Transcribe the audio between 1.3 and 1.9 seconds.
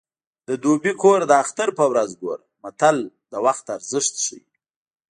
اختر په